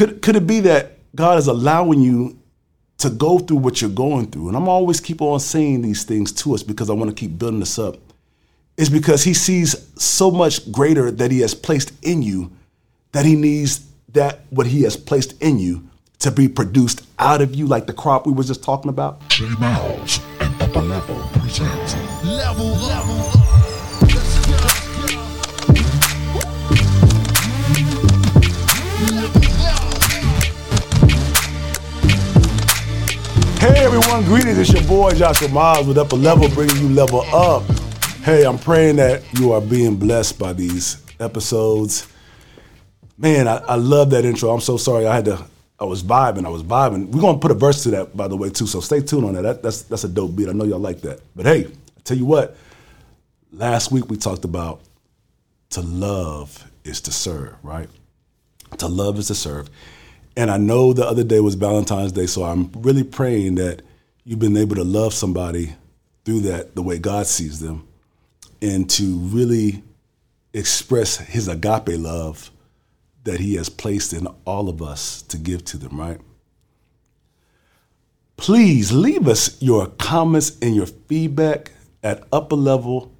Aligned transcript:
Could 0.00 0.22
could 0.22 0.34
it 0.34 0.46
be 0.46 0.60
that 0.60 0.96
God 1.14 1.36
is 1.36 1.46
allowing 1.46 2.00
you 2.00 2.38
to 2.96 3.10
go 3.10 3.38
through 3.38 3.58
what 3.58 3.82
you're 3.82 3.90
going 3.90 4.30
through? 4.30 4.48
And 4.48 4.56
I'm 4.56 4.66
always 4.66 4.98
keep 4.98 5.20
on 5.20 5.38
saying 5.40 5.82
these 5.82 6.04
things 6.04 6.32
to 6.40 6.54
us 6.54 6.62
because 6.62 6.88
I 6.88 6.94
want 6.94 7.10
to 7.10 7.14
keep 7.14 7.38
building 7.38 7.60
this 7.60 7.78
up. 7.78 7.98
Is 8.78 8.88
because 8.88 9.24
he 9.24 9.34
sees 9.34 9.76
so 10.02 10.30
much 10.30 10.72
greater 10.72 11.10
that 11.10 11.30
he 11.30 11.40
has 11.40 11.54
placed 11.54 11.92
in 12.02 12.22
you 12.22 12.50
that 13.12 13.26
he 13.26 13.36
needs 13.36 13.86
that 14.14 14.40
what 14.48 14.66
he 14.66 14.84
has 14.84 14.96
placed 14.96 15.38
in 15.42 15.58
you 15.58 15.86
to 16.20 16.30
be 16.30 16.48
produced 16.48 17.06
out 17.18 17.42
of 17.42 17.54
you, 17.54 17.66
like 17.66 17.86
the 17.86 17.92
crop 17.92 18.24
we 18.24 18.32
were 18.32 18.42
just 18.42 18.64
talking 18.64 18.88
about. 18.88 19.20
J 19.28 19.50
Miles 19.58 20.18
and 20.40 20.62
Upper 20.62 20.80
Level 20.80 21.20
present 21.34 22.24
Level, 22.24 22.68
level 22.68 23.39
Greetings. 34.24 34.58
It's 34.58 34.72
your 34.72 34.84
boy 34.84 35.12
Joshua 35.12 35.48
Miles 35.48 35.86
with 35.86 35.96
Upper 35.96 36.16
Level, 36.16 36.48
bringing 36.50 36.76
you 36.76 36.88
level 36.90 37.22
up. 37.34 37.62
Hey, 38.22 38.44
I'm 38.44 38.58
praying 38.58 38.96
that 38.96 39.22
you 39.38 39.52
are 39.52 39.60
being 39.60 39.96
blessed 39.96 40.38
by 40.38 40.52
these 40.52 41.02
episodes. 41.18 42.06
Man, 43.16 43.48
I, 43.48 43.56
I 43.56 43.74
love 43.76 44.10
that 44.10 44.24
intro. 44.26 44.50
I'm 44.50 44.60
so 44.60 44.76
sorry 44.76 45.06
I 45.06 45.14
had 45.14 45.24
to. 45.24 45.42
I 45.78 45.84
was 45.84 46.02
vibing. 46.02 46.44
I 46.44 46.50
was 46.50 46.62
vibing. 46.62 47.08
We're 47.08 47.22
gonna 47.22 47.38
put 47.38 47.50
a 47.50 47.54
verse 47.54 47.82
to 47.84 47.90
that, 47.92 48.14
by 48.14 48.28
the 48.28 48.36
way, 48.36 48.50
too. 48.50 48.66
So 48.66 48.80
stay 48.80 49.00
tuned 49.00 49.24
on 49.24 49.34
that. 49.34 49.42
that 49.42 49.62
that's 49.62 49.82
that's 49.82 50.04
a 50.04 50.08
dope 50.08 50.36
beat. 50.36 50.48
I 50.48 50.52
know 50.52 50.64
y'all 50.64 50.78
like 50.78 51.00
that. 51.00 51.20
But 51.34 51.46
hey, 51.46 51.66
I 51.66 52.00
tell 52.04 52.16
you 52.16 52.26
what. 52.26 52.56
Last 53.52 53.90
week 53.90 54.10
we 54.10 54.16
talked 54.18 54.44
about 54.44 54.82
to 55.70 55.80
love 55.80 56.70
is 56.84 57.00
to 57.02 57.12
serve, 57.12 57.54
right? 57.62 57.88
To 58.78 58.86
love 58.86 59.18
is 59.18 59.28
to 59.28 59.34
serve. 59.34 59.70
And 60.36 60.50
I 60.50 60.58
know 60.58 60.92
the 60.92 61.06
other 61.06 61.24
day 61.24 61.40
was 61.40 61.54
Valentine's 61.54 62.12
Day, 62.12 62.26
so 62.26 62.44
I'm 62.44 62.70
really 62.76 63.02
praying 63.02 63.56
that 63.56 63.82
you've 64.30 64.38
been 64.38 64.56
able 64.56 64.76
to 64.76 64.84
love 64.84 65.12
somebody 65.12 65.74
through 66.24 66.38
that 66.38 66.76
the 66.76 66.82
way 66.82 67.00
God 67.00 67.26
sees 67.26 67.58
them 67.58 67.88
and 68.62 68.88
to 68.90 69.16
really 69.18 69.82
express 70.54 71.16
his 71.16 71.48
agape 71.48 71.98
love 71.98 72.52
that 73.24 73.40
he 73.40 73.56
has 73.56 73.68
placed 73.68 74.12
in 74.12 74.28
all 74.44 74.68
of 74.68 74.82
us 74.82 75.22
to 75.22 75.36
give 75.36 75.64
to 75.64 75.76
them, 75.76 75.98
right? 75.98 76.20
Please 78.36 78.92
leave 78.92 79.26
us 79.26 79.60
your 79.60 79.88
comments 79.88 80.56
and 80.62 80.76
your 80.76 80.86
feedback 80.86 81.72
at 82.04 82.22
upper 82.32 82.54
level 82.54 83.12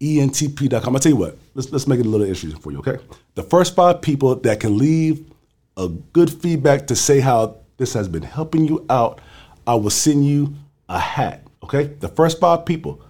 entp.com. 0.00 0.96
I'll 0.96 1.00
tell 1.00 1.12
you 1.12 1.16
what, 1.16 1.38
let's, 1.54 1.70
let's 1.70 1.86
make 1.86 2.00
it 2.00 2.06
a 2.06 2.08
little 2.08 2.26
interesting 2.26 2.58
for 2.58 2.72
you, 2.72 2.80
okay? 2.80 2.98
The 3.36 3.44
first 3.44 3.76
five 3.76 4.02
people 4.02 4.34
that 4.34 4.58
can 4.58 4.78
leave 4.78 5.30
a 5.76 5.86
good 5.86 6.28
feedback 6.28 6.88
to 6.88 6.96
say 6.96 7.20
how 7.20 7.58
this 7.76 7.94
has 7.94 8.08
been 8.08 8.24
helping 8.24 8.64
you 8.64 8.84
out, 8.90 9.20
I 9.66 9.74
will 9.74 9.90
send 9.90 10.26
you 10.26 10.54
a 10.88 10.98
hat, 10.98 11.46
okay? 11.62 11.84
The 11.84 12.08
first 12.08 12.40
five 12.40 12.64
people, 12.66 13.00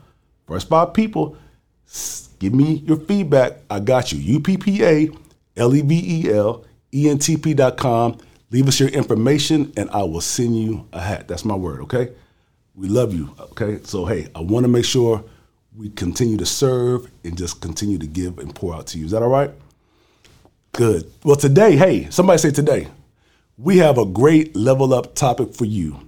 first 0.47 0.69
five 0.69 0.95
people, 0.95 1.37
give 2.39 2.55
me 2.55 2.83
your 2.87 2.99
feedback. 2.99 3.59
I 3.71 3.81
got 3.81 4.13
you. 4.13 4.39
UPPA, 4.39 5.17
L 5.57 5.75
E 5.75 5.81
V 5.83 6.27
E 6.27 6.33
L, 6.33 6.65
ENTP.com. 6.93 8.19
Leave 8.51 8.69
us 8.69 8.79
your 8.79 8.91
information 8.91 9.73
and 9.77 9.89
I 9.91 10.03
will 10.03 10.21
send 10.21 10.57
you 10.59 10.87
a 10.93 11.01
hat. 11.01 11.27
That's 11.27 11.45
my 11.45 11.55
word, 11.55 11.81
okay? 11.83 12.13
We 12.75 12.89
love 12.89 13.15
you, 13.15 13.35
okay? 13.39 13.81
So, 13.85 14.05
hey, 14.05 14.29
I 14.35 14.41
want 14.41 14.65
to 14.65 14.69
make 14.69 14.85
sure 14.85 15.25
we 15.75 15.89
continue 15.91 16.37
to 16.37 16.47
serve 16.47 17.11
and 17.25 17.37
just 17.37 17.61
continue 17.63 17.99
to 17.99 18.07
give 18.07 18.39
and 18.39 18.55
pour 18.55 18.75
out 18.75 18.87
to 18.89 18.99
you. 18.99 19.07
Is 19.07 19.13
that 19.13 19.23
all 19.23 19.29
right? 19.29 19.51
Good. 20.73 21.11
Well, 21.25 21.37
today, 21.37 21.77
hey, 21.77 22.11
somebody 22.11 22.39
say 22.39 22.51
today, 22.51 22.89
we 23.59 23.79
have 23.79 23.99
a 23.99 24.07
great 24.07 24.57
level 24.57 24.95
up 24.95 25.15
topic 25.15 25.55
for 25.55 25.65
you. 25.65 26.01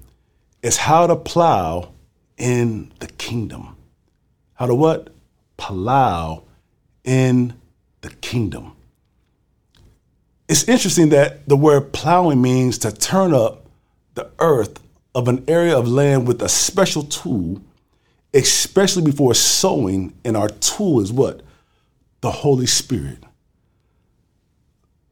It's 0.65 0.79
how 0.79 1.07
to 1.07 1.15
plow 1.15 1.93
in 2.39 2.91
the 2.98 3.07
kingdom. 3.07 3.77
How 4.55 4.65
to 4.65 4.75
what? 4.75 5.11
Plow 5.59 6.44
in 7.05 7.53
the 8.00 8.09
kingdom. 8.09 8.75
It's 10.49 10.66
interesting 10.66 11.11
that 11.11 11.47
the 11.47 11.56
word 11.56 11.93
plowing 11.93 12.41
means 12.41 12.78
to 12.78 12.91
turn 12.91 13.34
up 13.34 13.66
the 14.15 14.31
earth 14.38 14.81
of 15.15 15.28
an 15.28 15.44
area 15.49 15.77
of 15.77 15.87
land 15.87 16.27
with 16.27 16.41
a 16.41 16.49
special 16.49 17.03
tool, 17.03 17.61
especially 18.33 19.03
before 19.03 19.34
sowing. 19.34 20.15
And 20.25 20.34
our 20.34 20.49
tool 20.49 21.03
is 21.03 21.12
what? 21.12 21.43
The 22.22 22.31
Holy 22.31 22.67
Spirit. 22.67 23.19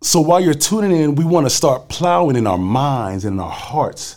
So 0.01 0.23
while 0.23 0.41
you're 0.41 0.55
tuning 0.55 0.97
in, 0.97 1.15
we 1.15 1.27
want 1.27 1.45
to 1.45 1.51
start 1.51 1.91
plowing 1.91 2.37
in 2.37 2.47
our 2.47 2.57
minds 2.57 3.27
and 3.27 3.35
in 3.35 3.41
our 3.41 3.51
hearts 3.51 4.17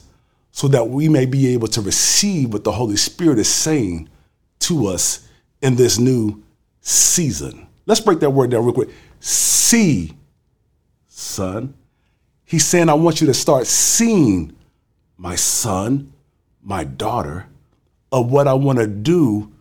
so 0.55 0.69
that 0.69 0.87
we 0.87 1.09
may 1.09 1.25
be 1.25 1.47
able 1.53 1.67
to 1.67 1.81
receive 1.81 2.53
what 2.53 2.63
the 2.63 2.71
Holy 2.71 2.95
Spirit 2.95 3.39
is 3.39 3.53
saying 3.53 4.07
to 4.59 4.87
us 4.87 5.27
in 5.61 5.75
this 5.75 5.99
new 5.99 6.41
season. 6.79 7.67
Let's 7.85 7.99
break 7.99 8.21
that 8.21 8.29
word 8.29 8.51
down 8.51 8.63
real 8.63 8.73
quick. 8.73 8.87
See, 9.19 10.13
son. 11.09 11.73
He's 12.45 12.63
saying, 12.63 12.87
I 12.87 12.93
want 12.93 13.19
you 13.19 13.27
to 13.27 13.33
start 13.33 13.67
seeing 13.67 14.55
my 15.17 15.35
son, 15.35 16.13
my 16.63 16.85
daughter, 16.85 17.47
of 18.13 18.31
what 18.31 18.47
I 18.47 18.53
want 18.53 18.79
to 18.79 18.87
do 18.87 19.51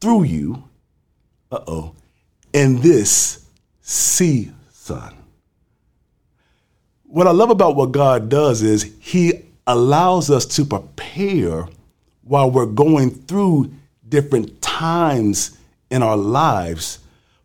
through 0.00 0.22
you. 0.22 0.62
Uh 1.50 1.58
oh. 1.66 1.94
In 2.52 2.80
this 2.80 3.46
season 3.80 4.54
what 7.10 7.26
I 7.26 7.32
love 7.32 7.50
about 7.50 7.74
what 7.74 7.90
God 7.90 8.28
does 8.28 8.62
is 8.62 8.94
He 9.00 9.42
allows 9.70 10.30
us 10.30 10.44
to 10.44 10.64
prepare 10.64 11.68
while 12.22 12.50
we're 12.50 12.66
going 12.66 13.10
through 13.10 13.72
different 14.08 14.60
times 14.60 15.56
in 15.90 16.02
our 16.02 16.16
lives 16.16 16.98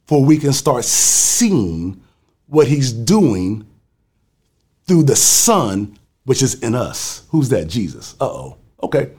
for 0.05 0.23
we 0.23 0.37
can 0.37 0.53
start 0.53 0.85
seeing 0.85 2.01
what 2.47 2.67
He's 2.67 2.93
doing 2.93 3.65
through 4.87 5.03
the 5.03 5.15
Son, 5.15 5.97
which 6.25 6.41
is 6.41 6.61
in 6.61 6.75
us. 6.75 7.23
Who's 7.29 7.49
that? 7.49 7.67
Jesus. 7.67 8.15
Uh 8.19 8.25
oh. 8.25 8.57
Okay. 8.83 9.11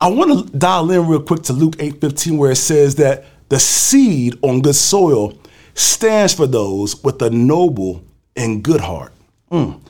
I 0.00 0.08
want 0.08 0.50
to 0.50 0.58
dial 0.58 0.90
in 0.90 1.06
real 1.06 1.22
quick 1.22 1.42
to 1.44 1.52
Luke 1.52 1.76
8:15 1.76 2.38
where 2.38 2.50
it 2.50 2.56
says 2.56 2.96
that 2.96 3.24
the 3.48 3.58
seed 3.58 4.38
on 4.42 4.60
good 4.60 4.74
soil 4.74 5.38
stands 5.74 6.34
for 6.34 6.46
those 6.46 7.02
with 7.02 7.22
a 7.22 7.30
noble 7.30 8.02
and 8.34 8.62
good 8.62 8.80
heart, 8.80 9.12
mm, 9.50 9.80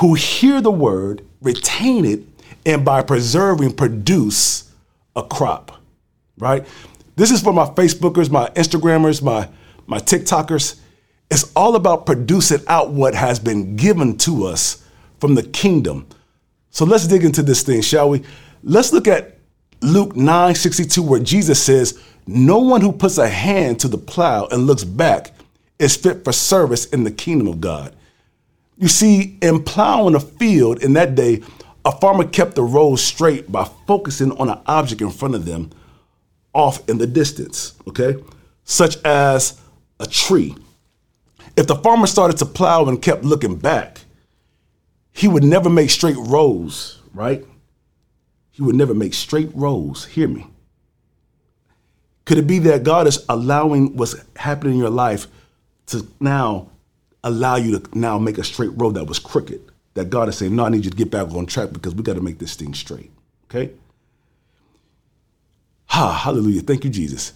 who 0.00 0.14
hear 0.14 0.60
the 0.60 0.70
word, 0.70 1.24
retain 1.40 2.04
it, 2.04 2.20
and 2.66 2.84
by 2.84 3.02
preserving 3.02 3.74
produce 3.74 4.72
a 5.14 5.22
crop. 5.22 5.72
Right? 6.38 6.66
This 7.16 7.30
is 7.30 7.40
for 7.40 7.52
my 7.52 7.66
Facebookers, 7.66 8.30
my 8.30 8.48
Instagrammers, 8.50 9.22
my 9.22 9.48
my 9.86 9.98
TikTokers. 9.98 10.80
It's 11.30 11.52
all 11.54 11.76
about 11.76 12.06
producing 12.06 12.60
out 12.68 12.90
what 12.90 13.14
has 13.14 13.38
been 13.38 13.76
given 13.76 14.16
to 14.18 14.46
us 14.46 14.84
from 15.20 15.34
the 15.34 15.42
kingdom. 15.42 16.06
So 16.70 16.84
let's 16.84 17.06
dig 17.06 17.24
into 17.24 17.42
this 17.42 17.62
thing, 17.62 17.82
shall 17.82 18.10
we? 18.10 18.22
Let's 18.62 18.92
look 18.92 19.06
at 19.06 19.38
Luke 19.80 20.16
9 20.16 20.54
62, 20.54 21.02
where 21.02 21.20
Jesus 21.20 21.62
says, 21.62 22.00
No 22.26 22.58
one 22.58 22.80
who 22.80 22.92
puts 22.92 23.18
a 23.18 23.28
hand 23.28 23.80
to 23.80 23.88
the 23.88 23.98
plow 23.98 24.46
and 24.46 24.66
looks 24.66 24.84
back 24.84 25.32
is 25.78 25.96
fit 25.96 26.24
for 26.24 26.32
service 26.32 26.86
in 26.86 27.04
the 27.04 27.10
kingdom 27.10 27.48
of 27.48 27.60
God. 27.60 27.94
You 28.76 28.88
see, 28.88 29.38
in 29.40 29.62
plowing 29.62 30.14
a 30.14 30.20
field 30.20 30.82
in 30.82 30.94
that 30.94 31.14
day, 31.14 31.42
a 31.84 31.92
farmer 31.92 32.26
kept 32.26 32.54
the 32.54 32.62
rows 32.62 33.02
straight 33.02 33.50
by 33.50 33.68
focusing 33.86 34.32
on 34.32 34.48
an 34.48 34.58
object 34.66 35.00
in 35.00 35.10
front 35.10 35.34
of 35.34 35.44
them 35.44 35.70
off 36.52 36.88
in 36.88 36.98
the 36.98 37.06
distance, 37.06 37.74
okay? 37.88 38.16
Such 38.64 38.96
as 39.04 39.60
a 40.00 40.06
tree. 40.06 40.56
If 41.56 41.66
the 41.66 41.76
farmer 41.76 42.06
started 42.06 42.38
to 42.38 42.46
plow 42.46 42.84
and 42.86 43.00
kept 43.00 43.24
looking 43.24 43.56
back, 43.56 44.00
he 45.12 45.28
would 45.28 45.44
never 45.44 45.70
make 45.70 45.90
straight 45.90 46.16
rows, 46.16 47.00
right? 47.12 47.44
He 48.50 48.62
would 48.62 48.74
never 48.74 48.94
make 48.94 49.14
straight 49.14 49.50
rows. 49.54 50.06
Hear 50.06 50.28
me. 50.28 50.46
Could 52.24 52.38
it 52.38 52.46
be 52.46 52.58
that 52.60 52.82
God 52.82 53.06
is 53.06 53.24
allowing 53.28 53.96
what's 53.96 54.16
happening 54.36 54.74
in 54.74 54.78
your 54.80 54.90
life 54.90 55.26
to 55.86 56.06
now 56.18 56.70
allow 57.24 57.56
you 57.56 57.78
to 57.78 57.98
now 57.98 58.18
make 58.18 58.38
a 58.38 58.44
straight 58.44 58.70
road 58.74 58.94
that 58.94 59.04
was 59.04 59.18
crooked? 59.18 59.60
That 59.94 60.10
God 60.10 60.28
is 60.28 60.38
saying, 60.38 60.54
no, 60.54 60.64
I 60.64 60.68
need 60.68 60.84
you 60.84 60.90
to 60.90 60.96
get 60.96 61.10
back 61.10 61.32
on 61.32 61.46
track 61.46 61.72
because 61.72 61.94
we 61.94 62.02
got 62.02 62.14
to 62.14 62.20
make 62.20 62.38
this 62.38 62.54
thing 62.54 62.74
straight. 62.74 63.10
Okay? 63.46 63.72
Ha, 65.86 66.12
hallelujah. 66.12 66.62
Thank 66.62 66.84
you, 66.84 66.90
Jesus. 66.90 67.32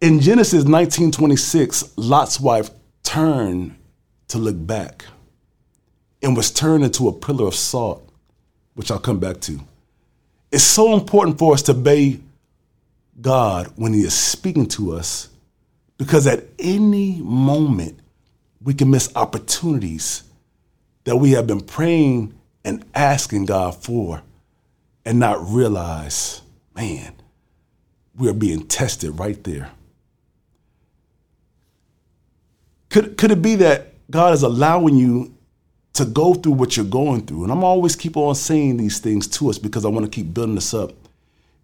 In 0.00 0.20
Genesis 0.20 0.64
1926, 0.64 1.96
Lot's 1.96 2.40
wife 2.40 2.70
turned 3.02 3.76
to 4.28 4.38
look 4.38 4.56
back 4.66 5.04
and 6.22 6.36
was 6.36 6.50
turned 6.50 6.84
into 6.84 7.08
a 7.08 7.12
pillar 7.12 7.46
of 7.46 7.54
salt, 7.54 8.08
which 8.74 8.90
I'll 8.90 8.98
come 8.98 9.20
back 9.20 9.40
to. 9.42 9.60
It's 10.50 10.64
so 10.64 10.94
important 10.94 11.38
for 11.38 11.52
us 11.52 11.62
to 11.62 11.72
obey 11.72 12.20
God 13.20 13.70
when 13.76 13.92
He 13.92 14.00
is 14.00 14.14
speaking 14.14 14.66
to 14.68 14.92
us 14.92 15.28
Because 15.98 16.26
at 16.26 16.44
any 16.58 17.20
moment, 17.22 18.00
we 18.62 18.74
can 18.74 18.90
miss 18.90 19.10
opportunities 19.14 20.24
that 21.04 21.16
we 21.16 21.32
have 21.32 21.46
been 21.46 21.60
praying 21.60 22.34
and 22.64 22.84
asking 22.94 23.46
God 23.46 23.74
for 23.74 24.22
and 25.04 25.18
not 25.18 25.44
realize, 25.48 26.42
man, 26.74 27.12
we 28.14 28.28
are 28.28 28.34
being 28.34 28.66
tested 28.66 29.18
right 29.18 29.42
there. 29.44 29.70
Could, 32.90 33.16
could 33.16 33.30
it 33.30 33.42
be 33.42 33.56
that 33.56 33.94
God 34.10 34.34
is 34.34 34.42
allowing 34.42 34.96
you 34.96 35.34
to 35.94 36.04
go 36.04 36.34
through 36.34 36.52
what 36.52 36.76
you're 36.76 36.86
going 36.86 37.26
through? 37.26 37.44
And 37.44 37.52
I'm 37.52 37.64
always 37.64 37.96
keep 37.96 38.16
on 38.16 38.34
saying 38.34 38.76
these 38.76 38.98
things 38.98 39.26
to 39.28 39.48
us 39.48 39.58
because 39.58 39.84
I 39.84 39.88
want 39.88 40.04
to 40.04 40.10
keep 40.10 40.32
building 40.32 40.54
this 40.54 40.74
up. 40.74 40.92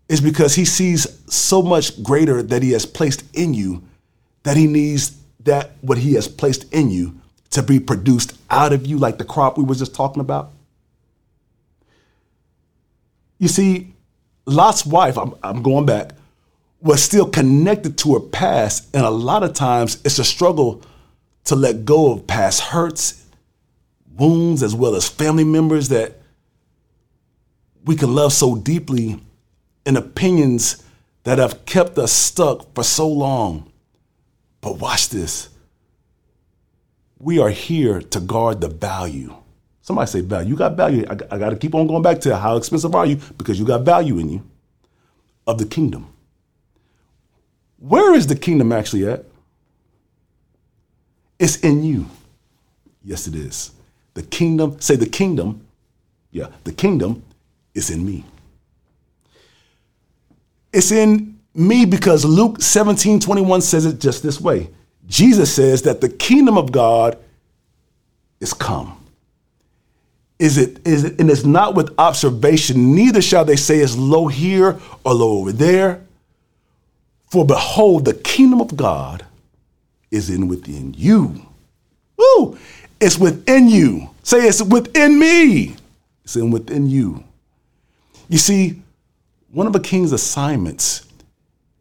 Is 0.09 0.23
because 0.23 0.55
he 0.55 0.65
sees 0.65 1.23
so 1.33 1.61
much 1.61 2.03
greater 2.03 2.43
that 2.43 2.63
he 2.63 2.71
has 2.71 2.87
placed 2.87 3.25
in 3.37 3.53
you 3.53 3.83
that 4.49 4.56
he 4.56 4.67
needs 4.67 5.15
that 5.41 5.73
what 5.83 5.99
he 5.99 6.15
has 6.15 6.27
placed 6.27 6.73
in 6.73 6.91
you 6.91 7.21
to 7.50 7.62
be 7.62 7.79
produced 7.79 8.35
out 8.49 8.73
of 8.73 8.87
you 8.87 8.97
like 8.97 9.19
the 9.19 9.25
crop 9.25 9.59
we 9.59 9.62
were 9.62 9.75
just 9.75 9.95
talking 9.95 10.23
about. 10.23 10.53
You 13.37 13.49
see, 13.49 13.93
Lot's 14.47 14.87
wife, 14.87 15.19
I'm, 15.19 15.35
I'm 15.43 15.62
going 15.62 15.85
back, 15.85 16.12
was 16.81 17.03
still 17.03 17.29
connected 17.29 17.99
to 17.99 18.15
her 18.15 18.21
past. 18.21 18.89
And 18.95 19.05
a 19.05 19.11
lot 19.11 19.43
of 19.43 19.53
times 19.53 20.00
it's 20.03 20.19
a 20.19 20.25
struggle 20.25 20.81
to 21.44 21.55
let 21.55 21.85
go 21.85 22.11
of 22.15 22.27
past 22.27 22.62
hurts, 22.62 23.27
wounds, 24.17 24.62
as 24.62 24.75
well 24.75 24.94
as 24.94 25.06
family 25.06 25.44
members 25.44 25.91
that 25.91 26.23
we 27.85 27.97
can 27.97 28.15
love 28.15 28.33
so 28.33 28.56
deeply 28.56 29.21
and 29.85 29.99
opinions 29.99 30.83
that 31.25 31.37
have 31.37 31.67
kept 31.67 31.99
us 31.99 32.12
stuck 32.12 32.75
for 32.75 32.83
so 32.83 33.06
long. 33.06 33.71
But 34.60 34.78
watch 34.78 35.08
this. 35.08 35.49
We 37.19 37.38
are 37.38 37.50
here 37.50 38.00
to 38.00 38.20
guard 38.20 38.60
the 38.60 38.69
value. 38.69 39.34
Somebody 39.82 40.10
say 40.10 40.20
value. 40.20 40.50
You 40.50 40.56
got 40.56 40.76
value. 40.76 41.05
I, 41.08 41.14
I 41.34 41.38
got 41.38 41.50
to 41.50 41.56
keep 41.56 41.75
on 41.75 41.87
going 41.87 42.02
back 42.02 42.20
to 42.20 42.37
how 42.37 42.56
expensive 42.56 42.94
are 42.94 43.06
you 43.06 43.16
because 43.37 43.58
you 43.58 43.64
got 43.64 43.82
value 43.82 44.19
in 44.19 44.28
you 44.28 44.43
of 45.46 45.58
the 45.58 45.66
kingdom. 45.66 46.08
Where 47.78 48.14
is 48.14 48.26
the 48.26 48.37
kingdom 48.37 48.72
actually 48.72 49.08
at? 49.08 49.25
It's 51.38 51.56
in 51.56 51.84
you. 51.84 52.06
Yes, 53.02 53.26
it 53.26 53.34
is. 53.34 53.72
The 54.14 54.22
kingdom, 54.22 54.81
say 54.81 54.96
the 54.96 55.08
kingdom, 55.08 55.66
yeah, 56.32 56.49
the 56.64 56.72
kingdom 56.72 57.22
is 57.75 57.88
in 57.90 58.05
me. 58.05 58.25
It's 60.72 60.90
in 60.90 61.38
me 61.55 61.85
because 61.85 62.25
Luke 62.25 62.61
17 62.62 63.21
21 63.21 63.61
says 63.62 63.87
it 63.87 63.99
just 63.99 64.23
this 64.23 64.41
way. 64.41 64.71
Jesus 65.06 65.55
says 65.55 65.83
that 65.83 66.00
the 66.00 66.09
kingdom 66.09 66.59
of 66.59 66.71
God 66.71 67.19
is 68.41 68.53
come. 68.53 68.95
Is 70.39 70.56
it, 70.56 70.87
is 70.87 71.05
it, 71.05 71.21
and 71.21 71.31
it's 71.31 71.45
not 71.45 71.75
with 71.75 71.93
observation, 71.99 72.95
neither 72.95 73.21
shall 73.21 73.45
they 73.45 73.56
say 73.56 73.79
it's 73.79 73.97
lo 73.97 74.29
here 74.29 74.79
or 75.05 75.15
lo 75.15 75.39
over 75.39 75.50
there. 75.50 76.05
For 77.31 77.45
behold, 77.45 78.05
the 78.05 78.15
kingdom 78.15 78.61
of 78.61 78.77
God 78.77 79.27
is 80.11 80.31
in 80.31 80.47
within 80.47 80.94
you. 80.94 81.43
Woo! 82.17 82.56
It's 83.01 83.19
within 83.19 83.69
you. 83.69 84.11
Say 84.23 84.47
it's 84.47 84.62
within 84.62 85.19
me. 85.19 85.77
It's 86.25 86.37
in 86.37 86.51
within 86.51 86.89
you. 86.89 87.25
You 88.29 88.39
see, 88.39 88.83
one 89.51 89.67
of 89.67 89.75
a 89.75 89.81
king's 89.81 90.12
assignments, 90.12 91.06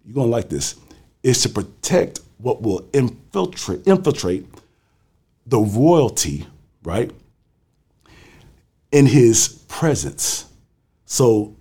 you're 0.08 0.16
gonna 0.16 0.28
like 0.32 0.48
this, 0.48 0.76
is 1.22 1.42
to 1.42 1.50
protect 1.50 2.22
what 2.38 2.62
will 2.62 2.88
infiltrate 2.94 3.86
infiltrate 3.86 4.46
the 5.46 5.60
royalty, 5.60 6.48
right? 6.84 7.12
In 8.92 9.06
his 9.06 9.50
presence. 9.68 10.46
So 11.06 11.56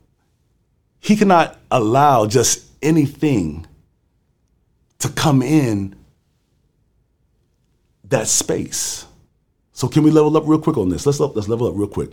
he 1.00 1.16
cannot 1.16 1.58
allow 1.70 2.26
just 2.26 2.64
anything 2.82 3.66
to 5.00 5.08
come 5.08 5.42
in 5.42 5.96
that 8.04 8.28
space. 8.28 9.06
So 9.72 9.88
can 9.88 10.04
we 10.04 10.10
level 10.12 10.36
up 10.36 10.44
real 10.46 10.60
quick 10.60 10.76
on 10.78 10.88
this? 10.88 11.04
Let's 11.04 11.18
let's 11.18 11.48
level 11.48 11.66
up 11.66 11.74
real 11.76 11.88
quick. 11.88 12.10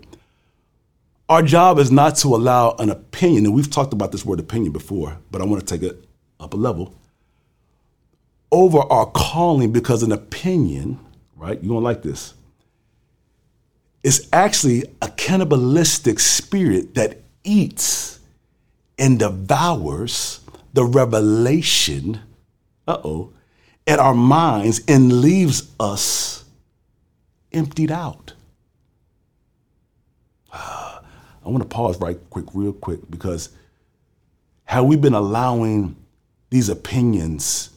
Our 1.29 1.43
job 1.43 1.79
is 1.79 1.91
not 1.91 2.15
to 2.17 2.29
allow 2.29 2.75
an 2.79 2.89
opinion, 2.89 3.45
and 3.45 3.53
we've 3.53 3.69
talked 3.69 3.93
about 3.93 4.11
this 4.11 4.25
word 4.25 4.39
opinion 4.39 4.73
before, 4.73 5.17
but 5.31 5.41
I 5.41 5.45
want 5.45 5.65
to 5.65 5.77
take 5.77 5.89
it 5.89 6.05
up 6.43 6.53
a 6.53 6.57
level 6.57 6.93
over 8.53 8.79
our 8.79 9.07
calling 9.07 9.71
because 9.71 10.03
an 10.03 10.11
opinion, 10.11 10.99
right? 11.35 11.61
You 11.61 11.69
don't 11.69 11.83
like 11.83 12.03
this. 12.03 12.35
Is 14.03 14.29
actually 14.31 14.83
a 15.01 15.09
cannibalistic 15.09 16.19
spirit 16.19 16.93
that 16.93 17.17
eats 17.43 18.19
and 18.99 19.17
devours 19.17 20.41
the 20.73 20.85
revelation, 20.85 22.19
uh 22.87 22.99
oh, 23.03 23.33
at 23.87 23.97
our 23.97 24.13
minds 24.13 24.81
and 24.87 25.21
leaves 25.21 25.71
us 25.79 26.45
emptied 27.51 27.91
out. 27.91 28.33
I 30.53 30.99
want 31.43 31.63
to 31.63 31.69
pause 31.69 31.99
right 31.99 32.19
quick, 32.29 32.45
real 32.53 32.73
quick, 32.73 32.99
because 33.09 33.49
have 34.65 34.85
we 34.85 34.95
been 34.95 35.13
allowing 35.15 35.95
these 36.53 36.69
opinions 36.69 37.71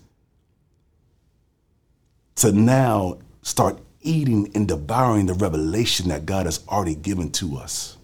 to 2.34 2.52
now 2.52 3.16
start 3.40 3.78
eating 4.02 4.50
and 4.54 4.68
devouring 4.68 5.24
the 5.24 5.32
revelation 5.32 6.10
that 6.10 6.26
God 6.26 6.44
has 6.44 6.60
already 6.68 6.94
given 6.94 7.30
to 7.32 7.56
us? 7.56 7.96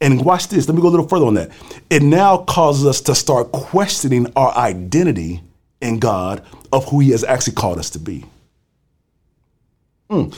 And 0.00 0.24
watch 0.24 0.46
this, 0.46 0.68
let 0.68 0.76
me 0.76 0.80
go 0.80 0.88
a 0.88 0.90
little 0.90 1.08
further 1.08 1.26
on 1.26 1.34
that. 1.34 1.50
It 1.90 2.02
now 2.04 2.38
causes 2.44 2.86
us 2.86 3.00
to 3.02 3.14
start 3.16 3.50
questioning 3.50 4.32
our 4.36 4.56
identity 4.56 5.42
in 5.80 5.98
God 5.98 6.46
of 6.72 6.88
who 6.88 7.00
He 7.00 7.10
has 7.10 7.24
actually 7.24 7.54
called 7.54 7.80
us 7.80 7.90
to 7.90 7.98
be. 7.98 8.24
Mm. 10.08 10.32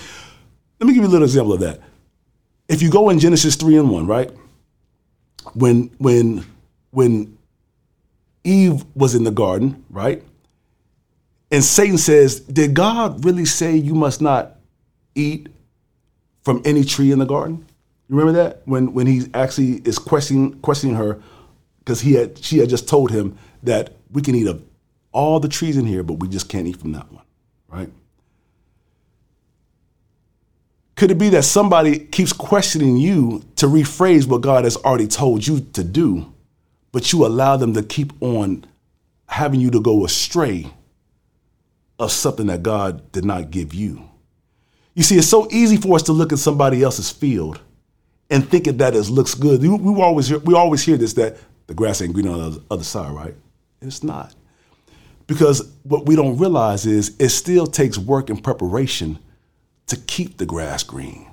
Let 0.81 0.87
me 0.87 0.95
give 0.95 1.03
you 1.03 1.09
a 1.09 1.13
little 1.13 1.27
example 1.27 1.53
of 1.53 1.61
that. 1.61 1.81
If 2.69 2.81
you 2.81 2.91
go 2.91 3.11
in 3.11 3.19
Genesis 3.19 3.55
3 3.55 3.77
and 3.77 3.91
1, 3.91 4.07
right? 4.07 4.31
When 5.53 5.91
when 5.99 6.47
when 6.91 7.37
Eve 8.45 8.85
was 8.95 9.15
in 9.15 9.25
the 9.25 9.31
garden, 9.31 9.85
right? 9.91 10.23
And 11.51 11.63
Satan 11.63 11.99
says, 11.99 12.41
Did 12.41 12.75
God 12.75 13.25
really 13.25 13.45
say 13.45 13.77
you 13.77 13.95
must 13.95 14.21
not 14.21 14.57
eat 15.15 15.49
from 16.43 16.63
any 16.65 16.85
tree 16.85 17.13
in 17.13 17.19
the 17.19 17.27
garden? 17.27 17.67
You 18.09 18.17
remember 18.17 18.43
that? 18.43 18.63
When 18.65 18.93
when 18.95 19.07
he 19.07 19.27
actually 19.35 19.75
is 19.85 19.99
questioning 19.99 20.59
questioning 20.61 20.97
her, 20.97 21.23
because 21.79 22.01
he 22.01 22.15
had 22.15 22.39
she 22.39 22.59
had 22.59 22.69
just 22.69 22.89
told 22.89 23.11
him 23.11 23.39
that 23.63 23.97
we 24.11 24.23
can 24.23 24.35
eat 24.35 24.47
of 24.47 24.63
all 25.13 25.41
the 25.41 25.49
trees 25.49 25.77
in 25.77 25.87
here, 25.87 26.03
but 26.03 26.15
we 26.15 26.29
just 26.29 26.49
can't 26.49 26.67
eat 26.67 26.79
from 26.79 26.93
that 26.93 27.11
one, 27.13 27.25
right? 27.69 27.91
Could 30.97 31.11
it 31.11 31.19
be 31.19 31.31
that 31.31 31.45
somebody 31.45 31.99
keeps 31.99 32.33
questioning 32.33 32.97
you 32.97 33.43
to 33.57 33.67
rephrase 33.67 34.27
what 34.27 34.41
God 34.41 34.65
has 34.65 34.77
already 34.77 35.09
told 35.09 35.47
you 35.47 35.61
to 35.73 35.83
do, 35.83 36.32
but 36.93 37.13
you 37.13 37.27
allow 37.27 37.57
them 37.57 37.75
to 37.75 37.83
keep 37.83 38.13
on 38.23 38.65
having 39.27 39.61
you 39.61 39.71
to 39.71 39.81
go 39.81 40.05
astray 40.05 40.71
of 41.99 42.13
something 42.13 42.47
that 42.47 42.63
God 42.63 43.11
did 43.13 43.25
not 43.25 43.51
give 43.51 43.75
you? 43.75 44.09
You 44.95 45.03
see, 45.03 45.17
it's 45.17 45.29
so 45.29 45.49
easy 45.51 45.79
for 45.79 45.97
us 45.97 46.03
to 46.05 46.13
look 46.13 46.33
at 46.33 46.39
somebody 46.39 46.83
else's 46.83 47.11
field 47.11 47.61
and 48.29 48.49
think 48.49 48.65
that 48.65 48.95
it 48.95 49.09
looks 49.09 49.35
good. 49.35 49.63
We, 49.63 49.69
we 49.69 50.03
always 50.03 50.29
hear, 50.29 50.39
we 50.39 50.55
always 50.55 50.83
hear 50.83 50.97
this 50.97 51.15
that 51.15 51.39
the 51.67 51.75
grass 51.75 52.03
ain't 52.03 52.13
green 52.13 52.29
on 52.29 52.53
the 52.53 52.63
other 52.71 52.85
side, 52.85 53.13
right? 53.13 53.35
It's 53.81 54.03
not. 54.03 54.35
Because 55.27 55.71
what 55.85 56.07
we 56.07 56.15
don't 56.15 56.37
realize 56.37 56.85
is 56.85 57.17
it 57.19 57.31
still 57.31 57.67
takes 57.67 57.97
work 57.97 58.29
and 58.29 58.43
preparation 58.43 59.19
to 59.87 59.97
keep 59.97 60.37
the 60.37 60.47
grass 60.47 60.83
green. 60.83 61.29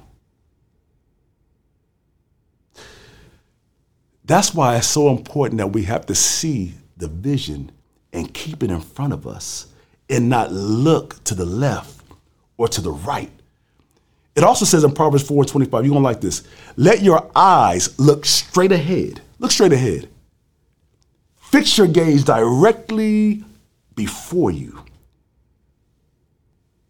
That's 4.29 4.53
why 4.53 4.77
it's 4.77 4.85
so 4.85 5.09
important 5.09 5.57
that 5.57 5.73
we 5.73 5.85
have 5.85 6.05
to 6.05 6.13
see 6.13 6.75
the 6.97 7.07
vision 7.07 7.71
and 8.13 8.31
keep 8.31 8.61
it 8.61 8.69
in 8.69 8.79
front 8.79 9.11
of 9.11 9.25
us 9.25 9.65
and 10.07 10.29
not 10.29 10.51
look 10.51 11.23
to 11.23 11.33
the 11.33 11.47
left 11.47 12.05
or 12.55 12.67
to 12.67 12.79
the 12.79 12.91
right. 12.91 13.31
It 14.35 14.43
also 14.43 14.65
says 14.65 14.83
in 14.83 14.91
Proverbs 14.91 15.27
4 15.27 15.45
25, 15.45 15.83
you're 15.83 15.95
gonna 15.95 16.03
like 16.03 16.21
this. 16.21 16.43
Let 16.75 17.01
your 17.01 17.27
eyes 17.35 17.99
look 17.99 18.23
straight 18.23 18.71
ahead. 18.71 19.19
Look 19.39 19.49
straight 19.49 19.73
ahead. 19.73 20.07
Fix 21.37 21.75
your 21.75 21.87
gaze 21.87 22.23
directly 22.23 23.43
before 23.95 24.51
you. 24.51 24.79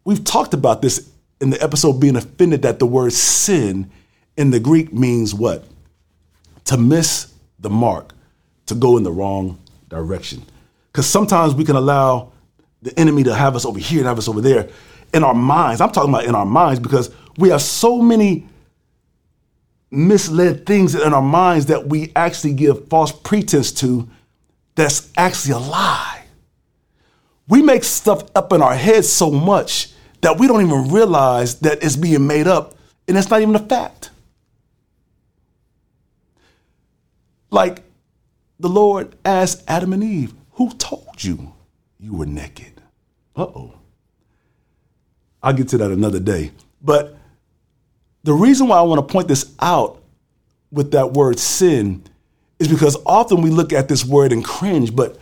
We've 0.04 0.22
talked 0.22 0.52
about 0.52 0.82
this 0.82 1.08
in 1.40 1.48
the 1.48 1.62
episode 1.62 1.94
being 1.94 2.16
offended 2.16 2.60
that 2.62 2.80
the 2.80 2.86
word 2.86 3.14
sin 3.14 3.90
in 4.36 4.50
the 4.50 4.60
Greek 4.60 4.92
means 4.92 5.34
what? 5.34 5.64
To 6.66 6.76
miss 6.76 7.29
the 7.60 7.70
mark, 7.70 8.12
to 8.66 8.74
go 8.74 8.96
in 8.96 9.02
the 9.02 9.12
wrong 9.12 9.58
direction. 9.88 10.42
Because 10.92 11.06
sometimes 11.06 11.54
we 11.54 11.64
can 11.64 11.76
allow 11.76 12.32
the 12.82 12.98
enemy 12.98 13.22
to 13.24 13.34
have 13.34 13.54
us 13.56 13.64
over 13.64 13.78
here 13.78 14.00
and 14.00 14.08
have 14.08 14.18
us 14.18 14.28
over 14.28 14.40
there 14.40 14.68
in 15.12 15.24
our 15.24 15.34
minds. 15.34 15.80
I'm 15.80 15.90
talking 15.90 16.10
about 16.10 16.24
in 16.24 16.34
our 16.34 16.46
minds 16.46 16.80
because 16.80 17.14
we 17.36 17.50
have 17.50 17.62
so 17.62 18.00
many 18.00 18.46
misled 19.90 20.66
things 20.66 20.94
in 20.94 21.12
our 21.12 21.22
minds 21.22 21.66
that 21.66 21.86
we 21.88 22.12
actually 22.14 22.54
give 22.54 22.88
false 22.88 23.12
pretense 23.12 23.72
to 23.72 24.08
that's 24.76 25.10
actually 25.16 25.54
a 25.54 25.58
lie. 25.58 26.22
We 27.48 27.62
make 27.62 27.82
stuff 27.82 28.22
up 28.36 28.52
in 28.52 28.62
our 28.62 28.74
heads 28.74 29.08
so 29.08 29.30
much 29.30 29.92
that 30.20 30.38
we 30.38 30.46
don't 30.46 30.64
even 30.64 30.92
realize 30.92 31.58
that 31.60 31.82
it's 31.82 31.96
being 31.96 32.26
made 32.26 32.46
up 32.46 32.76
and 33.08 33.18
it's 33.18 33.28
not 33.28 33.42
even 33.42 33.56
a 33.56 33.58
fact. 33.58 34.09
Like 37.50 37.82
the 38.58 38.68
Lord 38.68 39.16
asked 39.24 39.62
Adam 39.68 39.92
and 39.92 40.04
Eve, 40.04 40.34
Who 40.52 40.70
told 40.74 41.22
you 41.22 41.54
you 41.98 42.14
were 42.14 42.26
naked? 42.26 42.80
Uh 43.36 43.42
oh. 43.42 43.74
I'll 45.42 45.52
get 45.52 45.68
to 45.68 45.78
that 45.78 45.90
another 45.90 46.20
day. 46.20 46.52
But 46.82 47.16
the 48.22 48.32
reason 48.34 48.68
why 48.68 48.78
I 48.78 48.82
want 48.82 49.06
to 49.06 49.12
point 49.12 49.28
this 49.28 49.54
out 49.60 50.02
with 50.70 50.92
that 50.92 51.12
word 51.12 51.38
sin 51.38 52.02
is 52.58 52.68
because 52.68 52.96
often 53.06 53.40
we 53.40 53.50
look 53.50 53.72
at 53.72 53.88
this 53.88 54.04
word 54.04 54.32
and 54.32 54.44
cringe, 54.44 54.94
but 54.94 55.18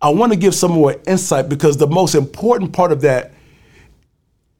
I 0.00 0.08
want 0.08 0.32
to 0.32 0.38
give 0.38 0.54
some 0.54 0.72
more 0.72 0.96
insight 1.06 1.48
because 1.48 1.76
the 1.76 1.86
most 1.86 2.16
important 2.16 2.72
part 2.72 2.90
of 2.90 3.02
that 3.02 3.32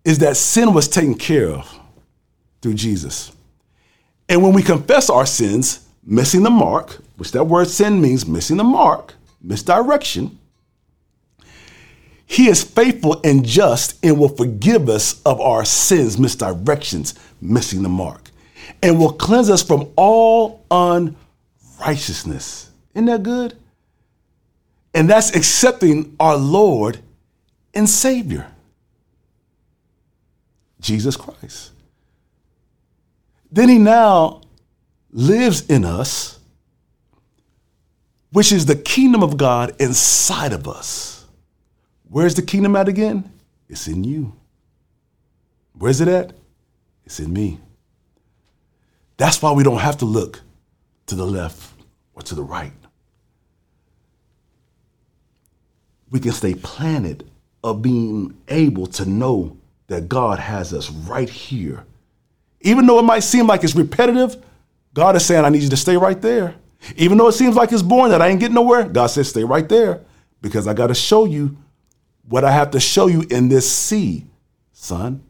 is 0.04 0.18
that 0.18 0.36
sin 0.36 0.72
was 0.72 0.86
taken 0.86 1.16
care 1.16 1.48
of 1.48 1.80
through 2.60 2.74
Jesus. 2.74 3.32
And 4.28 4.42
when 4.42 4.52
we 4.52 4.62
confess 4.62 5.10
our 5.10 5.26
sins, 5.26 5.81
missing 6.04 6.42
the 6.42 6.50
mark, 6.50 6.98
which 7.16 7.32
that 7.32 7.44
word 7.44 7.68
sin 7.68 8.00
means 8.00 8.26
missing 8.26 8.56
the 8.56 8.64
mark, 8.64 9.14
misdirection, 9.40 10.38
he 12.26 12.48
is 12.48 12.64
faithful 12.64 13.20
and 13.24 13.44
just 13.44 14.02
and 14.02 14.18
will 14.18 14.34
forgive 14.34 14.88
us 14.88 15.20
of 15.22 15.38
our 15.40 15.66
sins, 15.66 16.16
misdirections, 16.16 17.14
missing 17.42 17.82
the 17.82 17.90
mark, 17.90 18.30
and 18.82 18.98
will 18.98 19.12
cleanse 19.12 19.50
us 19.50 19.62
from 19.62 19.90
all 19.96 20.64
unrighteousness. 20.70 22.70
Isn't 22.94 23.06
that 23.06 23.22
good? 23.22 23.58
And 24.94 25.10
that's 25.10 25.36
accepting 25.36 26.16
our 26.18 26.36
Lord 26.36 27.00
and 27.74 27.88
Savior, 27.88 28.46
Jesus 30.80 31.16
Christ. 31.16 31.70
Then 33.50 33.68
he 33.68 33.78
now 33.78 34.40
lives 35.12 35.66
in 35.66 35.84
us, 35.84 36.38
which 38.30 38.50
is 38.50 38.66
the 38.66 38.76
kingdom 38.76 39.22
of 39.22 39.36
God 39.36 39.74
inside 39.78 40.52
of 40.52 40.66
us. 40.66 41.26
Where's 42.08 42.34
the 42.34 42.42
kingdom 42.42 42.76
at 42.76 42.88
again? 42.88 43.30
It's 43.68 43.86
in 43.86 44.04
you. 44.04 44.34
Where's 45.74 46.00
it 46.00 46.08
at? 46.08 46.32
It's 47.04 47.20
in 47.20 47.32
me. 47.32 47.58
That's 49.16 49.40
why 49.40 49.52
we 49.52 49.62
don't 49.62 49.78
have 49.78 49.98
to 49.98 50.04
look 50.04 50.40
to 51.06 51.14
the 51.14 51.26
left 51.26 51.72
or 52.14 52.22
to 52.22 52.34
the 52.34 52.42
right. 52.42 52.72
We 56.10 56.20
can 56.20 56.32
stay 56.32 56.54
planted 56.54 57.30
of 57.64 57.80
being 57.80 58.36
able 58.48 58.86
to 58.88 59.04
know 59.04 59.56
that 59.86 60.08
God 60.08 60.38
has 60.38 60.72
us 60.72 60.90
right 60.90 61.28
here. 61.28 61.84
Even 62.60 62.86
though 62.86 62.98
it 62.98 63.04
might 63.04 63.20
seem 63.20 63.46
like 63.46 63.64
it's 63.64 63.74
repetitive, 63.74 64.36
God 64.94 65.16
is 65.16 65.24
saying, 65.24 65.44
I 65.44 65.48
need 65.48 65.62
you 65.62 65.70
to 65.70 65.76
stay 65.76 65.96
right 65.96 66.20
there. 66.20 66.54
Even 66.96 67.16
though 67.18 67.28
it 67.28 67.32
seems 67.32 67.54
like 67.54 67.72
it's 67.72 67.82
boring 67.82 68.10
that 68.10 68.20
I 68.20 68.28
ain't 68.28 68.40
getting 68.40 68.54
nowhere, 68.54 68.84
God 68.84 69.06
says, 69.06 69.28
stay 69.28 69.44
right 69.44 69.68
there 69.68 70.00
because 70.40 70.66
I 70.66 70.74
got 70.74 70.88
to 70.88 70.94
show 70.94 71.24
you 71.24 71.56
what 72.28 72.44
I 72.44 72.50
have 72.50 72.72
to 72.72 72.80
show 72.80 73.06
you 73.06 73.24
in 73.30 73.48
this 73.48 73.70
sea, 73.70 74.26
son. 74.72 75.22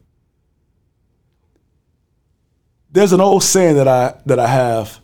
There's 2.91 3.13
an 3.13 3.21
old 3.21 3.43
saying 3.43 3.75
that 3.75 3.87
I 3.87 4.15
that 4.27 4.37
I 4.37 4.47
have 4.47 4.99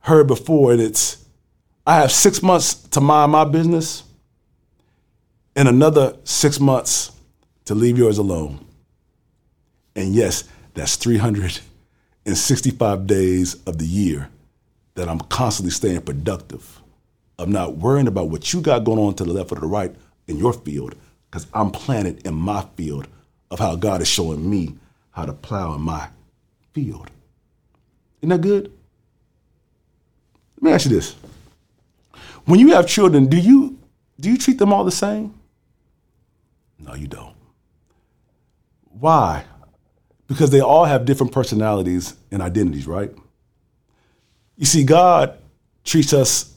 heard 0.00 0.26
before, 0.26 0.72
and 0.72 0.80
it's 0.80 1.24
I 1.86 1.96
have 1.96 2.12
six 2.12 2.42
months 2.42 2.74
to 2.74 3.00
mind 3.00 3.32
my 3.32 3.44
business 3.44 4.04
and 5.56 5.68
another 5.68 6.16
six 6.24 6.60
months 6.60 7.12
to 7.64 7.74
leave 7.74 7.96
yours 7.96 8.18
alone. 8.18 8.64
And 9.96 10.14
yes, 10.14 10.44
that's 10.74 10.96
365 12.24 13.06
days 13.06 13.54
of 13.66 13.78
the 13.78 13.84
year 13.84 14.30
that 14.94 15.08
I'm 15.08 15.20
constantly 15.20 15.70
staying 15.70 16.00
productive. 16.02 16.80
I'm 17.38 17.52
not 17.52 17.76
worrying 17.76 18.06
about 18.06 18.30
what 18.30 18.52
you 18.52 18.62
got 18.62 18.84
going 18.84 18.98
on 18.98 19.14
to 19.14 19.24
the 19.24 19.32
left 19.32 19.52
or 19.52 19.56
to 19.56 19.60
the 19.60 19.66
right 19.66 19.94
in 20.26 20.38
your 20.38 20.54
field, 20.54 20.94
because 21.30 21.46
I'm 21.52 21.70
planted 21.70 22.26
in 22.26 22.34
my 22.34 22.66
field 22.76 23.08
of 23.50 23.58
how 23.58 23.76
God 23.76 24.00
is 24.00 24.08
showing 24.08 24.48
me 24.48 24.74
how 25.10 25.26
to 25.26 25.34
plow 25.34 25.74
in 25.74 25.82
my 25.82 26.08
field. 26.72 27.10
Isn't 28.22 28.30
that 28.30 28.40
good? 28.40 28.72
Let 30.56 30.62
me 30.62 30.72
ask 30.72 30.86
you 30.86 30.92
this. 30.92 31.14
When 32.46 32.58
you 32.58 32.72
have 32.72 32.86
children, 32.86 33.26
do 33.26 33.36
you 33.36 33.78
do 34.18 34.30
you 34.30 34.38
treat 34.38 34.58
them 34.58 34.72
all 34.72 34.84
the 34.84 34.90
same? 34.90 35.34
No, 36.78 36.94
you 36.94 37.06
don't. 37.06 37.34
Why? 38.98 39.44
Because 40.26 40.50
they 40.50 40.60
all 40.60 40.84
have 40.84 41.04
different 41.04 41.32
personalities 41.32 42.14
and 42.30 42.40
identities, 42.40 42.86
right? 42.86 43.12
You 44.56 44.66
see, 44.66 44.84
God 44.84 45.38
treats 45.84 46.12
us 46.12 46.54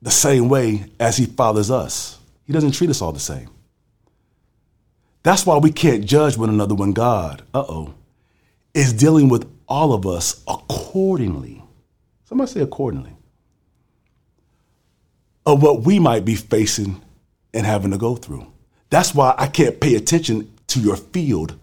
the 0.00 0.10
same 0.10 0.48
way 0.48 0.86
as 0.98 1.16
He 1.16 1.26
fathers 1.26 1.70
us. 1.70 2.18
He 2.44 2.52
doesn't 2.52 2.72
treat 2.72 2.90
us 2.90 3.00
all 3.00 3.12
the 3.12 3.20
same. 3.20 3.48
That's 5.22 5.46
why 5.46 5.58
we 5.58 5.70
can't 5.70 6.04
judge 6.04 6.36
one 6.36 6.48
another 6.48 6.74
when 6.74 6.92
God, 6.92 7.42
uh 7.54 7.64
oh, 7.68 7.94
is 8.74 8.92
dealing 8.92 9.28
with 9.28 9.48
all 9.68 9.92
of 9.92 10.06
us 10.06 10.42
accordingly. 10.48 11.62
Somebody 12.24 12.50
say 12.50 12.60
accordingly. 12.60 13.12
Of 15.46 15.62
what 15.62 15.82
we 15.82 15.98
might 15.98 16.24
be 16.24 16.34
facing 16.34 17.00
and 17.54 17.66
having 17.66 17.90
to 17.90 17.98
go 17.98 18.16
through. 18.16 18.46
That's 18.90 19.14
why 19.14 19.34
I 19.38 19.46
can't 19.46 19.80
pay 19.80 19.94
attention 19.94 20.52
to 20.68 20.80
your 20.80 20.96
field 20.96 21.58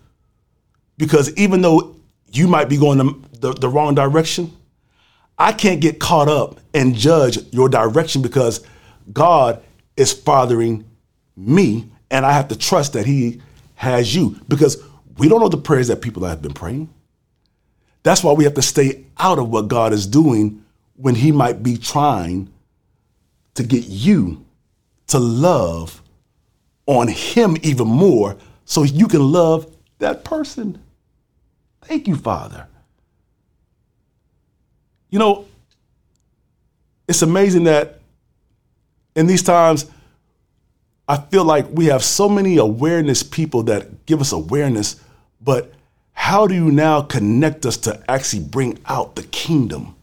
because 1.00 1.34
even 1.38 1.62
though 1.62 1.96
you 2.32 2.48
might 2.48 2.70
be 2.70 2.78
going 2.78 2.98
the, 3.00 3.16
the, 3.40 3.54
the 3.54 3.70
wrong 3.70 3.96
direction, 3.96 4.56
I 5.40 5.54
can't 5.54 5.80
get 5.80 6.00
caught 6.00 6.28
up 6.28 6.60
and 6.74 6.94
judge 6.94 7.40
your 7.52 7.70
direction 7.70 8.22
because 8.22 8.64
God 9.12 9.64
is 9.96 10.12
fathering 10.12 10.84
me 11.36 11.90
and 12.12 12.26
I 12.26 12.34
have 12.34 12.50
to 12.50 12.58
trust 12.58 12.94
that 12.94 13.06
He 13.06 13.42
has 13.76 14.14
you 14.14 14.40
because 14.50 14.84
we 15.18 15.30
don't 15.30 15.40
know 15.40 15.48
the 15.48 15.58
prayers 15.58 15.88
that 15.88 16.02
people 16.02 16.26
have 16.26 16.42
been 16.42 16.54
praying. 16.54 16.94
That's 18.04 18.22
why 18.22 18.34
we 18.34 18.44
have 18.44 18.56
to 18.56 18.62
stay 18.62 19.06
out 19.18 19.40
of 19.40 19.50
what 19.50 19.70
God 19.70 19.94
is 19.94 20.06
doing 20.06 20.66
when 20.98 21.16
He 21.16 21.32
might 21.32 21.64
be 21.64 21.78
trying 21.78 22.52
to 23.54 23.64
get 23.64 23.86
you 23.86 24.46
to 25.08 25.18
love 25.18 26.02
on 26.86 27.08
Him 27.08 27.56
even 27.62 27.88
more 27.88 28.36
so 28.66 28.84
you 28.84 29.08
can 29.08 29.32
love 29.32 29.74
that 30.00 30.26
person. 30.26 30.82
Thank 31.82 32.08
you, 32.08 32.16
Father. 32.16 32.68
You 35.10 35.20
know, 35.20 35.46
it's 37.08 37.22
amazing 37.22 37.64
that 37.64 38.00
in 39.16 39.26
these 39.26 39.42
times, 39.42 39.90
I 41.08 41.18
feel 41.18 41.44
like 41.44 41.66
we 41.72 41.88
have 41.88 42.04
so 42.04 42.30
many 42.30 42.58
awareness 42.58 43.24
people 43.24 43.64
that 43.64 44.06
give 44.06 44.22
us 44.22 44.32
awareness, 44.32 45.02
but 45.42 45.74
how 46.14 46.46
do 46.46 46.54
you 46.54 46.70
now 46.70 47.02
connect 47.02 47.66
us 47.66 47.78
to 47.78 48.04
actually 48.08 48.44
bring 48.44 48.78
out 48.86 49.16
the 49.16 49.24
kingdom? 49.24 49.96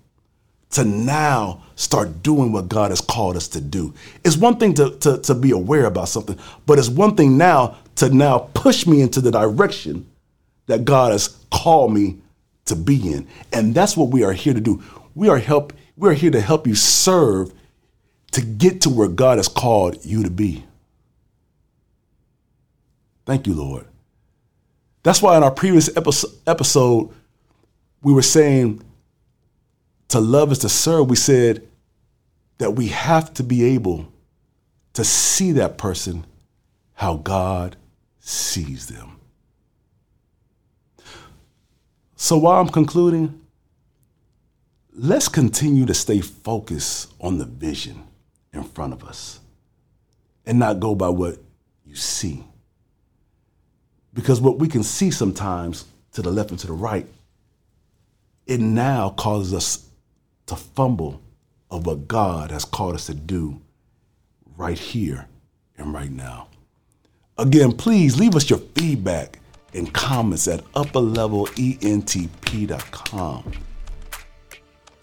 To 0.71 0.85
now 0.85 1.62
start 1.76 2.25
doing 2.25 2.50
what 2.50 2.68
God 2.68 2.90
has 2.90 3.00
called 3.00 3.37
us 3.37 3.47
to 3.49 3.61
do. 3.61 3.95
It's 4.25 4.37
one 4.37 4.56
thing 4.56 4.75
to, 4.75 4.90
to, 4.99 5.18
to 5.18 5.35
be 5.35 5.52
aware 5.52 5.85
about 5.85 6.09
something, 6.09 6.37
but 6.66 6.78
it's 6.78 6.88
one 6.88 7.14
thing 7.14 7.38
now 7.38 7.76
to 7.97 8.11
now 8.11 8.50
push 8.52 8.87
me 8.87 9.00
into 9.00 9.21
the 9.21 9.30
direction 9.30 10.06
that 10.67 10.85
God 10.85 11.13
has 11.13 11.29
called 11.51 11.93
me 11.93 12.19
to 12.67 12.77
be 12.77 13.13
in. 13.13 13.27
And 13.53 13.75
that's 13.75 13.97
what 13.97 14.11
we 14.11 14.25
are 14.25 14.33
here 14.33 14.55
to 14.55 14.61
do. 14.61 14.83
We 15.15 15.29
are 15.29 15.39
help 15.39 15.73
we 15.97 16.11
are 16.11 16.15
here 16.15 16.31
to 16.31 16.41
help 16.41 16.67
you 16.67 16.75
serve 16.75 17.53
to 18.33 18.43
get 18.43 18.83
to 18.83 18.91
where 18.91 19.09
God 19.09 19.39
has 19.39 19.49
called 19.49 20.05
you 20.05 20.23
to 20.23 20.31
be. 20.31 20.65
Thank 23.25 23.47
you, 23.47 23.55
Lord. 23.55 23.87
That's 25.03 25.23
why 25.23 25.37
in 25.37 25.43
our 25.43 25.51
previous 25.51 25.89
episode, 25.97 27.11
we 28.03 28.13
were 28.13 28.23
saying 28.23 28.83
to 30.09 30.21
love 30.21 30.53
is 30.53 30.59
to 30.59 30.69
serve. 30.69 31.09
We 31.09 31.17
said 31.17 31.67
that 32.59 32.73
we 32.73 32.89
have 32.89 33.33
to 33.35 33.43
be 33.43 33.65
able 33.75 34.13
to 34.95 35.05
see 35.05 35.53
that 35.53 35.79
person 35.79 36.27
how 36.95 37.17
God 37.17 37.77
sees 38.21 38.87
them. 38.89 39.16
So 42.17 42.39
while 42.39 42.61
I'm 42.61 42.69
concluding, 42.69 43.41
let's 44.93 45.29
continue 45.29 45.85
to 45.87 45.95
stay 45.95 46.21
focused 46.21 47.13
on 47.21 47.39
the 47.39 47.45
vision 47.45 48.03
in 48.53 48.65
front 48.65 48.95
of 48.95 49.05
us 49.05 49.39
and 50.47 50.59
not 50.59 50.81
go 50.81 50.95
by 50.95 51.11
what 51.11 51.39
you 51.85 51.95
see. 51.95 52.43
Because 54.15 54.41
what 54.41 54.59
we 54.59 54.67
can 54.67 54.83
see 54.83 55.11
sometimes 55.11 55.85
to 56.13 56.23
the 56.23 56.31
left 56.31 56.51
and 56.51 56.59
to 56.61 56.67
the 56.67 56.73
right, 56.73 57.07
it 58.47 58.61
now 58.61 59.11
causes 59.11 59.53
us 59.53 59.89
to 60.47 60.57
fumble 60.57 61.21
of 61.71 61.85
what 61.85 62.09
God 62.09 62.51
has 62.51 62.65
called 62.65 62.95
us 62.95 63.07
to 63.07 63.15
do 63.15 63.61
right 64.57 64.79
here 64.79 65.29
and 65.77 65.93
right 65.93 66.11
now. 66.11 66.49
Again, 67.37 67.73
please 67.73 68.19
leave 68.19 68.35
us 68.35 68.49
your 68.49 68.61
feedback 68.61 69.39
and 69.76 69.92
comments 69.92 70.49
at 70.49 70.64
upperlevelentp.com. 70.73 73.52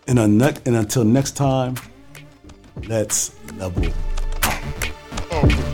And, 0.08 0.20
and 0.20 0.42
until 0.66 1.06
next 1.06 1.38
time, 1.38 1.76
let's 2.88 3.32
level 3.58 3.86
up. 4.44 4.62
Oh. 5.32 5.73